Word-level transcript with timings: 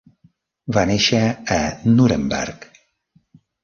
Va 0.77 0.85
néixer 0.93 1.21
a 1.59 1.61
Nuremberg. 1.93 2.71